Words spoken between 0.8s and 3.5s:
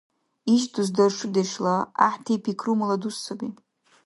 даршудешла, гӀяхӀти пикрумала дус саби.